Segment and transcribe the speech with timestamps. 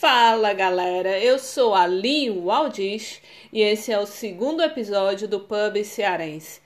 [0.00, 3.20] Fala galera, eu sou a Lin Waldish
[3.52, 6.60] e esse é o segundo episódio do Pub Cearense.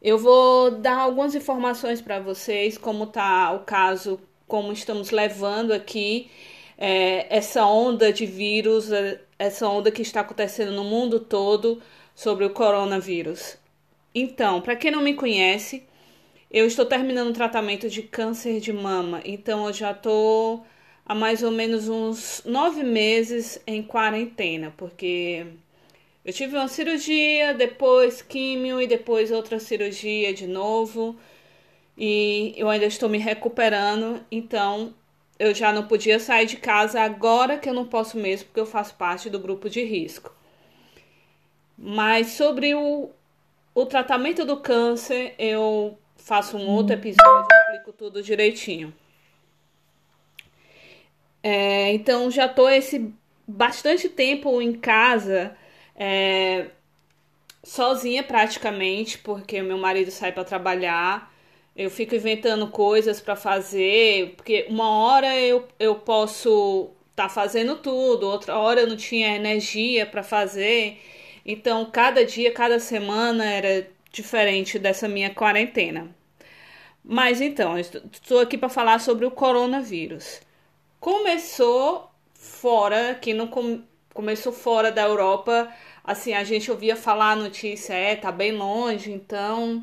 [0.00, 6.30] Eu vou dar algumas informações para vocês, como tá o caso, como estamos levando aqui
[6.78, 11.82] é, essa onda de vírus, é, essa onda que está acontecendo no mundo todo
[12.14, 13.58] sobre o coronavírus.
[14.14, 15.86] Então, para quem não me conhece,
[16.50, 20.64] eu estou terminando o tratamento de câncer de mama, então eu já estou
[21.10, 25.44] há mais ou menos uns nove meses em quarentena, porque
[26.24, 31.18] eu tive uma cirurgia, depois químio e depois outra cirurgia de novo.
[31.98, 34.94] E eu ainda estou me recuperando, então
[35.36, 38.66] eu já não podia sair de casa agora que eu não posso mesmo, porque eu
[38.66, 40.32] faço parte do grupo de risco.
[41.76, 43.10] Mas sobre o,
[43.74, 48.94] o tratamento do câncer, eu faço um outro episódio, explico tudo direitinho.
[51.42, 53.12] É, então já tô esse
[53.46, 55.56] bastante tempo em casa,
[55.96, 56.66] é,
[57.62, 61.30] sozinha praticamente, porque meu marido sai para trabalhar.
[61.76, 67.76] Eu fico inventando coisas para fazer, porque uma hora eu, eu posso estar tá fazendo
[67.76, 71.00] tudo, outra hora eu não tinha energia para fazer.
[71.46, 76.14] Então, cada dia, cada semana era diferente dessa minha quarentena.
[77.04, 80.40] Mas então, estou aqui para falar sobre o coronavírus.
[81.00, 85.72] Começou fora, que não com, começou fora da Europa,
[86.04, 89.82] assim, a gente ouvia falar a notícia, é, tá bem longe, então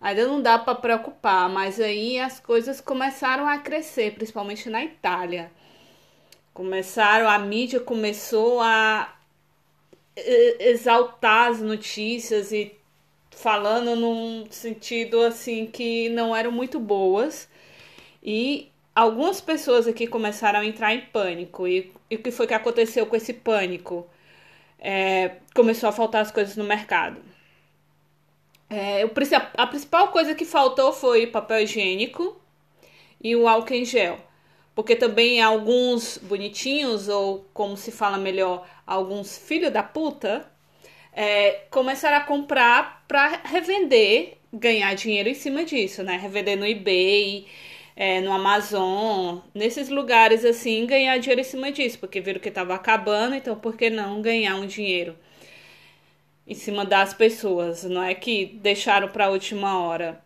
[0.00, 5.52] ainda não dá para preocupar, mas aí as coisas começaram a crescer, principalmente na Itália.
[6.54, 9.14] Começaram, a mídia começou a
[10.58, 12.74] exaltar as notícias e
[13.30, 17.46] falando num sentido assim que não eram muito boas.
[18.22, 21.68] E algumas pessoas aqui começaram a entrar em pânico.
[21.68, 24.08] E, e o que foi que aconteceu com esse pânico?
[24.78, 27.20] É, começou a faltar as coisas no mercado.
[28.70, 29.02] É,
[29.56, 32.40] a principal coisa que faltou foi papel higiênico
[33.22, 34.18] e o álcool em gel.
[34.74, 40.50] Porque também alguns bonitinhos, ou como se fala melhor, alguns filhos da puta,
[41.12, 46.16] é, começaram a comprar para revender, ganhar dinheiro em cima disso, né?
[46.16, 47.46] Revender no eBay,
[47.96, 52.74] é, no Amazon, nesses lugares assim, ganhar dinheiro em cima disso, porque viram que estava
[52.74, 55.16] acabando, então por que não ganhar um dinheiro
[56.46, 57.84] em cima das pessoas?
[57.84, 60.22] Não é que deixaram para a última hora.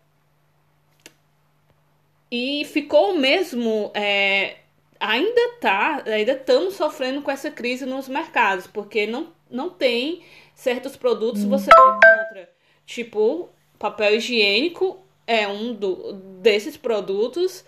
[2.30, 3.90] E ficou mesmo.
[3.94, 4.56] É,
[4.98, 10.22] ainda tá, ainda estamos sofrendo com essa crise nos mercados, porque não, não tem
[10.54, 12.50] certos produtos você não encontra.
[12.84, 13.48] Tipo,
[13.78, 17.64] papel higiênico é um do, desses produtos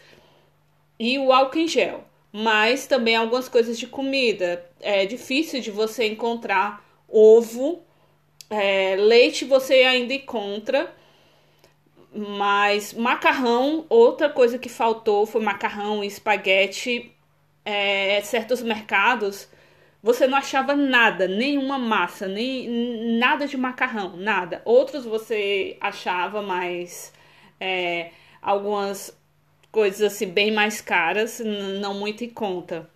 [0.99, 2.05] e o álcool em gel.
[2.33, 4.69] Mas também algumas coisas de comida.
[4.81, 7.81] É difícil de você encontrar ovo,
[8.51, 10.93] é, leite você ainda encontra,
[12.13, 17.13] mas macarrão, outra coisa que faltou foi macarrão e espaguete.
[17.65, 19.49] É, certos mercados
[20.03, 24.61] você não achava nada, nenhuma massa, nem nada de macarrão, nada.
[24.65, 27.13] Outros você achava, mas
[27.61, 29.17] é, algumas
[29.71, 31.41] coisas assim bem mais caras,
[31.81, 32.89] não muito em conta.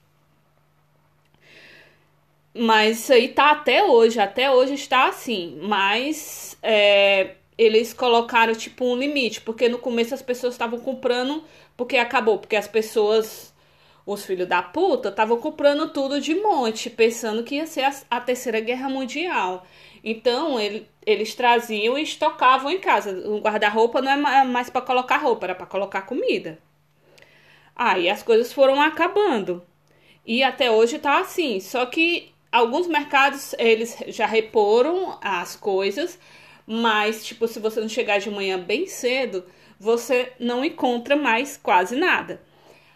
[2.55, 5.59] Mas isso aí tá até hoje, até hoje está assim.
[5.63, 11.45] Mas é, eles colocaram tipo um limite, porque no começo as pessoas estavam comprando
[11.77, 13.53] porque acabou, porque as pessoas,
[14.07, 18.21] os filhos da puta, estavam comprando tudo de monte, pensando que ia ser a, a
[18.21, 19.67] terceira guerra mundial.
[20.09, 23.29] Então, ele, eles traziam e estocavam em casa.
[23.29, 26.61] O guarda-roupa não é mais para colocar roupa, era para colocar comida.
[27.75, 29.67] Aí as coisas foram acabando.
[30.25, 31.59] E até hoje tá assim.
[31.59, 36.21] Só que alguns mercados eles já reporam as coisas,
[36.65, 39.45] mas tipo, se você não chegar de manhã bem cedo,
[39.77, 42.41] você não encontra mais quase nada.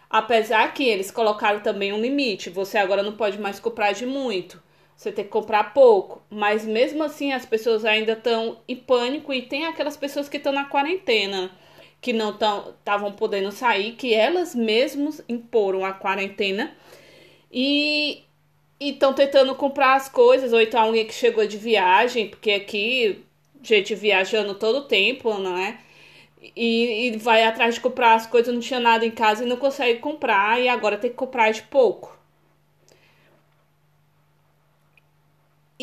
[0.09, 4.63] Apesar que eles colocaram também um limite, você agora não pode mais comprar de muito
[5.01, 6.21] você tem que comprar pouco.
[6.29, 10.53] Mas mesmo assim as pessoas ainda estão em pânico e tem aquelas pessoas que estão
[10.53, 11.49] na quarentena,
[11.99, 16.75] que não estavam podendo sair, que elas mesmas imporam a quarentena
[17.51, 18.23] e
[18.79, 23.23] estão tentando comprar as coisas, ou então alguém que chegou de viagem, porque aqui
[23.63, 25.79] gente viajando todo o tempo, não é?
[26.55, 29.57] E, e vai atrás de comprar as coisas, não tinha nada em casa e não
[29.57, 32.20] consegue comprar, e agora tem que comprar de pouco.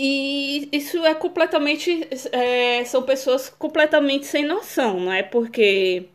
[0.01, 2.09] E isso é completamente.
[2.31, 5.25] É, são pessoas completamente sem noção, não é?
[5.25, 6.09] Porque.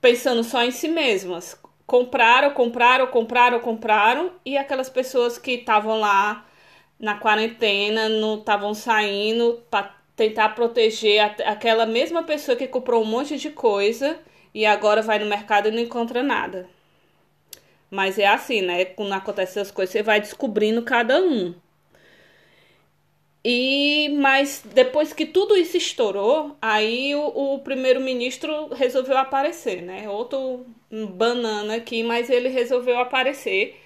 [0.00, 1.56] Pensando só em si mesmas.
[1.86, 6.44] compraram, compraram, compraram, compraram, e aquelas pessoas que estavam lá
[6.98, 13.36] na quarentena, não estavam saindo para tentar proteger aquela mesma pessoa que comprou um monte
[13.38, 14.18] de coisa
[14.54, 16.68] e agora vai no mercado e não encontra nada.
[17.90, 18.84] Mas é assim, né?
[18.84, 21.54] Quando acontecem essas coisas, você vai descobrindo cada um.
[23.48, 30.10] E mas depois que tudo isso estourou, aí o, o primeiro-ministro resolveu aparecer, né?
[30.10, 33.80] Outro banana aqui, mas ele resolveu aparecer.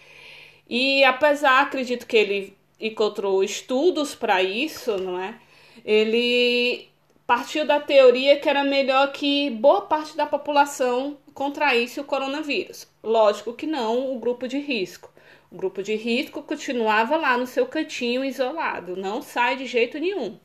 [0.66, 5.38] E apesar, acredito que ele encontrou estudos para isso, não é?
[5.84, 6.88] Ele
[7.26, 12.88] partiu da teoria que era melhor que boa parte da população contraísse o coronavírus.
[13.04, 15.10] Lógico que não o grupo de risco.
[15.50, 20.38] O grupo de risco continuava lá no seu cantinho isolado, não sai de jeito nenhum.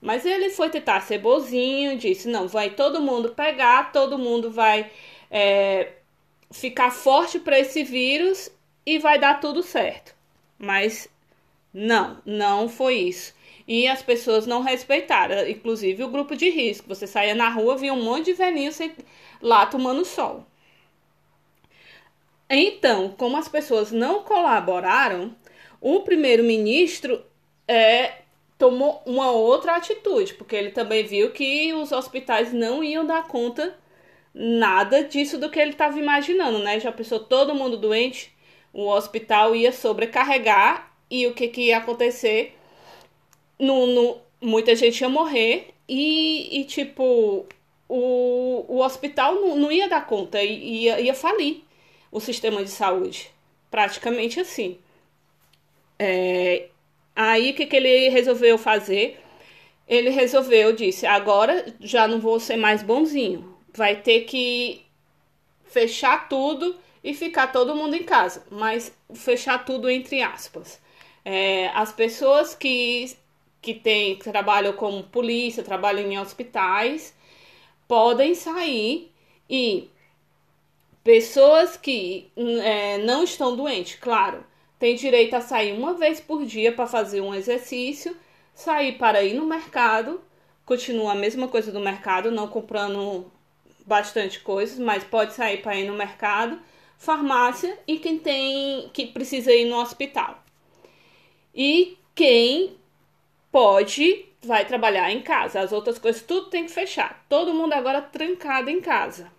[0.00, 4.90] Mas ele foi tentar ser bozinho, disse: não, vai todo mundo pegar, todo mundo vai
[5.30, 5.92] é,
[6.52, 8.50] ficar forte para esse vírus
[8.86, 10.14] e vai dar tudo certo.
[10.58, 11.08] Mas
[11.72, 13.34] não, não foi isso.
[13.66, 16.86] E as pessoas não respeitaram, inclusive o grupo de risco.
[16.88, 18.78] Você saía na rua, via um monte de velhinhos
[19.40, 20.46] lá tomando sol.
[22.54, 25.34] Então, como as pessoas não colaboraram,
[25.80, 27.22] o primeiro-ministro
[27.66, 28.12] é,
[28.56, 33.76] tomou uma outra atitude, porque ele também viu que os hospitais não iam dar conta
[34.32, 36.78] nada disso do que ele estava imaginando, né?
[36.80, 38.32] Já pensou todo mundo doente,
[38.72, 42.56] o hospital ia sobrecarregar e o que, que ia acontecer?
[43.58, 47.46] No, no, muita gente ia morrer e, e tipo,
[47.88, 51.64] o, o hospital não, não ia dar conta, ia, ia falir
[52.14, 53.28] o sistema de saúde.
[53.68, 54.78] Praticamente assim.
[55.98, 56.68] É,
[57.14, 59.20] aí o que, que ele resolveu fazer?
[59.86, 63.56] Ele resolveu, disse, agora já não vou ser mais bonzinho.
[63.74, 64.82] Vai ter que
[65.64, 68.46] fechar tudo e ficar todo mundo em casa.
[68.48, 70.80] Mas fechar tudo entre aspas.
[71.24, 73.12] É, as pessoas que,
[73.60, 77.12] que, tem, que trabalham como polícia, trabalham em hospitais,
[77.88, 79.10] podem sair
[79.50, 79.90] e
[81.04, 84.42] Pessoas que é, não estão doentes, claro,
[84.78, 88.16] têm direito a sair uma vez por dia para fazer um exercício,
[88.54, 90.22] sair para ir no mercado,
[90.64, 93.30] continua a mesma coisa do mercado, não comprando
[93.84, 96.58] bastante coisas, mas pode sair para ir no mercado,
[96.96, 100.42] farmácia e quem tem que precisa ir no hospital.
[101.54, 102.78] E quem
[103.52, 105.60] pode vai trabalhar em casa.
[105.60, 107.24] As outras coisas tudo tem que fechar.
[107.28, 109.33] Todo mundo agora trancado em casa.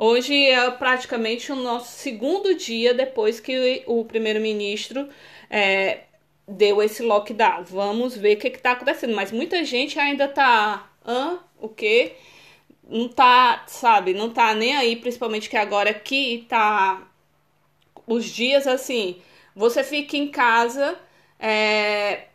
[0.00, 5.08] Hoje é praticamente o nosso segundo dia depois que o primeiro-ministro
[5.50, 6.04] é,
[6.46, 7.64] deu esse lockdown.
[7.64, 9.16] Vamos ver o que está acontecendo.
[9.16, 10.88] Mas muita gente ainda tá.
[11.04, 11.40] Hã?
[11.60, 12.14] O quê?
[12.88, 17.02] Não tá, sabe, não tá nem aí, principalmente que agora aqui tá
[18.06, 19.20] os dias assim.
[19.54, 20.96] Você fica em casa,
[21.40, 22.28] é,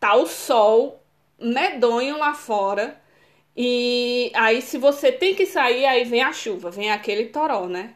[0.00, 1.00] tá o sol
[1.38, 3.00] medonho lá fora.
[3.56, 7.94] E aí, se você tem que sair, aí vem a chuva, vem aquele toró, né?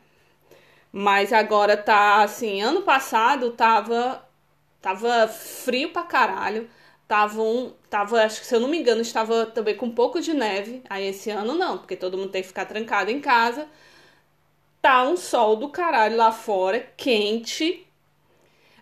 [0.92, 4.22] Mas agora tá assim, ano passado tava
[4.80, 6.68] tava frio pra caralho.
[7.08, 10.20] Tava um, tava, acho que se eu não me engano, estava também com um pouco
[10.20, 10.82] de neve.
[10.90, 13.68] Aí esse ano não, porque todo mundo tem que ficar trancado em casa.
[14.82, 17.86] Tá um sol do caralho lá fora, quente.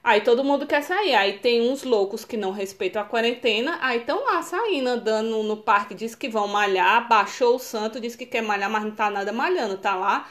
[0.06, 1.16] Aí todo mundo quer sair.
[1.16, 3.76] Aí tem uns loucos que não respeitam a quarentena.
[3.82, 7.08] Aí estão lá saindo, andando no, parque, diz que vão malhar.
[7.08, 9.76] Baixou o santo, diz que quer malhar, mas não tá nada malhando.
[9.78, 10.28] Tá lá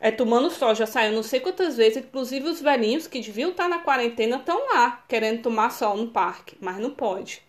[0.00, 0.74] é tomando sol.
[0.74, 1.98] Já saiu não sei quantas vezes.
[1.98, 6.08] Inclusive os velhinhos que deviam estar tá na quarentena estão lá querendo tomar sol no
[6.08, 7.40] parque, mas não pode.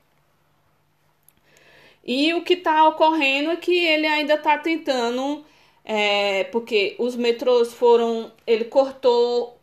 [2.03, 5.43] E o que está ocorrendo é que ele ainda está tentando,
[5.83, 8.31] é, porque os metrôs foram.
[8.45, 9.58] Ele cortou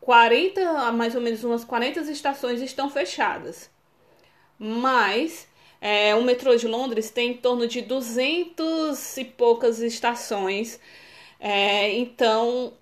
[0.00, 3.70] 40, mais ou menos umas 40 estações estão fechadas.
[4.58, 5.48] Mas
[5.80, 10.80] é, o metrô de Londres tem em torno de 200 e poucas estações.
[11.38, 12.72] É, então,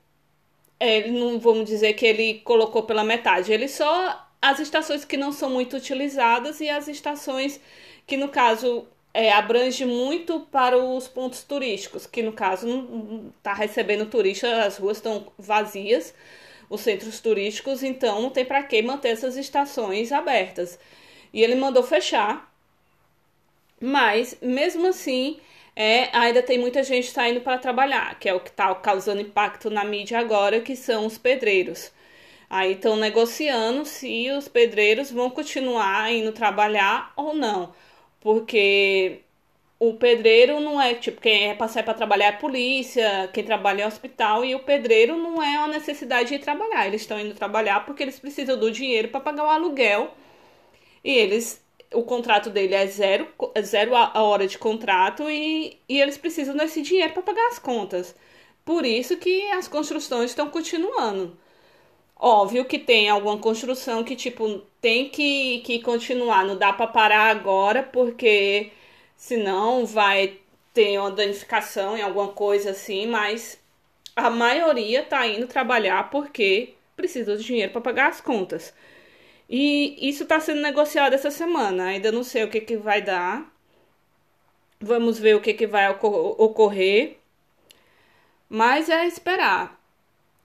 [0.80, 3.52] ele não vamos dizer que ele colocou pela metade.
[3.52, 7.60] Ele só as estações que não são muito utilizadas e as estações
[8.06, 13.52] que, no caso, é, abrange muito para os pontos turísticos, que no caso não está
[13.52, 16.14] recebendo turista, as ruas estão vazias
[16.68, 20.78] os centros turísticos, então não tem para que manter essas estações abertas.
[21.32, 22.52] E ele mandou fechar,
[23.80, 25.38] mas mesmo assim
[25.76, 29.70] é, ainda tem muita gente saindo para trabalhar, que é o que está causando impacto
[29.70, 31.92] na mídia agora, que são os pedreiros.
[32.50, 37.74] Aí estão negociando se os pedreiros vão continuar indo trabalhar ou não,
[38.20, 39.20] porque
[39.80, 43.86] o pedreiro não é tipo quem é passar para trabalhar é polícia, quem trabalha é
[43.86, 46.86] hospital e o pedreiro não é uma necessidade de trabalhar.
[46.86, 50.12] Eles estão indo trabalhar porque eles precisam do dinheiro para pagar o aluguel.
[51.04, 56.00] E eles o contrato dele é zero, é zero a hora de contrato e, e
[56.00, 58.14] eles precisam desse dinheiro para pagar as contas.
[58.64, 61.36] Por isso que as construções estão continuando.
[62.16, 67.30] Óbvio que tem alguma construção que, tipo, tem que, que continuar, não dá para parar
[67.30, 68.72] agora, porque
[69.18, 70.38] senão vai
[70.72, 73.60] ter uma danificação em alguma coisa assim, mas
[74.16, 78.72] a maioria tá indo trabalhar porque precisa de dinheiro para pagar as contas.
[79.50, 81.86] E isso está sendo negociado essa semana.
[81.86, 83.50] Ainda não sei o que, que vai dar.
[84.80, 87.18] Vamos ver o que, que vai ocorrer.
[88.48, 89.80] Mas é esperar.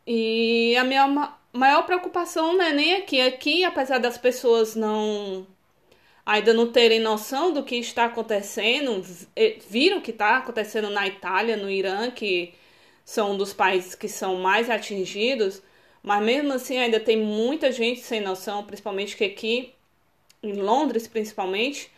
[0.07, 3.21] E a minha maior preocupação não é nem aqui.
[3.21, 5.45] Aqui, apesar das pessoas não
[6.25, 9.03] ainda não terem noção do que está acontecendo,
[9.69, 12.53] viram que está acontecendo na Itália, no Irã, que
[13.05, 15.61] são um dos países que são mais atingidos
[16.03, 19.73] mas mesmo assim ainda tem muita gente sem noção, principalmente que aqui
[20.43, 21.89] em Londres, principalmente,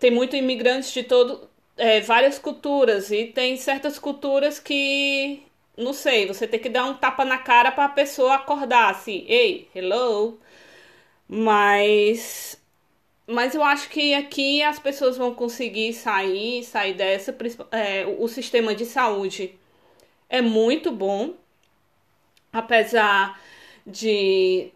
[0.00, 5.42] tem muito imigrantes de todo é, várias culturas e tem certas culturas que
[5.76, 9.24] não sei, você tem que dar um tapa na cara para a pessoa acordar assim,
[9.28, 10.40] ei, hello.
[11.28, 12.60] Mas
[13.26, 17.36] mas eu acho que aqui as pessoas vão conseguir sair, sair dessa.
[17.72, 19.58] É, o sistema de saúde
[20.28, 21.34] é muito bom
[22.56, 23.38] apesar
[23.86, 24.72] de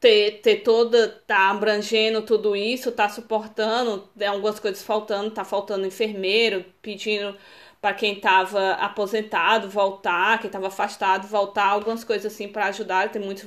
[0.00, 5.86] ter, ter toda, tá abrangendo tudo isso, tá suportando, tem algumas coisas faltando, tá faltando
[5.86, 7.36] enfermeiro, pedindo
[7.80, 13.22] para quem estava aposentado voltar, quem estava afastado voltar, algumas coisas assim para ajudar, tem
[13.22, 13.44] muitos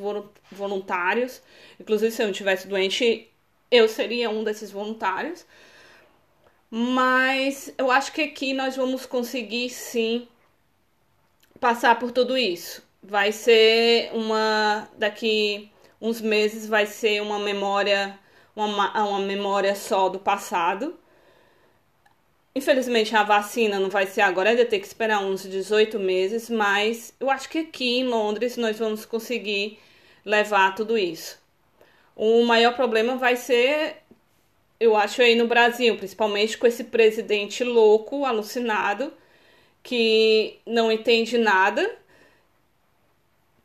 [0.51, 1.41] voluntários.
[1.79, 3.29] Inclusive, se eu não tivesse doente,
[3.71, 5.45] eu seria um desses voluntários.
[6.71, 10.27] Mas eu acho que aqui nós vamos conseguir sim
[11.59, 15.71] passar por tudo isso vai ser uma daqui
[16.01, 18.17] uns meses vai ser uma memória
[18.55, 20.97] uma, uma memória só do passado.
[22.53, 27.13] Infelizmente a vacina não vai ser agora, ainda tem que esperar uns 18 meses, mas
[27.19, 29.79] eu acho que aqui em Londres nós vamos conseguir
[30.25, 31.38] levar tudo isso.
[32.21, 34.03] O maior problema vai ser,
[34.77, 39.13] eu acho, aí no Brasil, principalmente com esse presidente louco, alucinado,
[39.81, 41.97] que não entende nada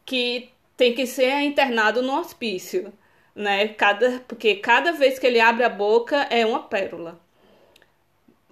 [0.07, 2.93] que tem que ser internado no hospício,
[3.35, 3.69] né?
[3.69, 7.21] Cada, porque cada vez que ele abre a boca é uma pérola.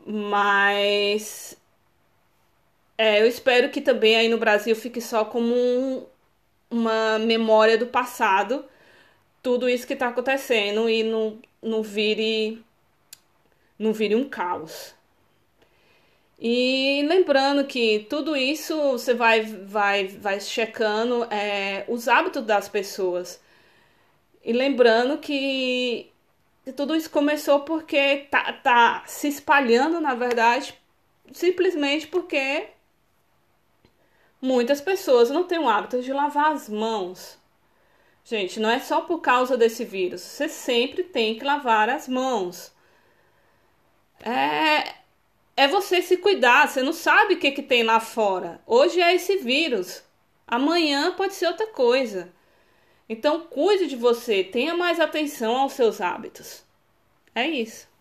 [0.04, 1.56] Mas
[2.98, 6.06] é, eu espero que também aí no Brasil fique só como um,
[6.70, 8.64] uma memória do passado,
[9.42, 12.62] tudo isso que está acontecendo e não, não vire
[13.78, 14.94] não vire um caos.
[16.38, 23.40] E lembrando que tudo isso você vai, vai, vai checando é, os hábitos das pessoas.
[24.44, 26.10] E lembrando que
[26.76, 30.74] tudo isso começou porque tá, tá se espalhando, na verdade,
[31.32, 32.68] simplesmente porque
[34.40, 37.38] muitas pessoas não têm o hábito de lavar as mãos.
[38.24, 40.22] Gente, não é só por causa desse vírus.
[40.22, 42.72] Você sempre tem que lavar as mãos.
[44.20, 44.94] É,
[45.56, 46.68] é você se cuidar.
[46.68, 48.60] Você não sabe o que, que tem lá fora.
[48.66, 50.02] Hoje é esse vírus.
[50.46, 52.32] Amanhã pode ser outra coisa.
[53.08, 54.44] Então, cuide de você.
[54.44, 56.64] Tenha mais atenção aos seus hábitos.
[57.34, 57.91] É isso.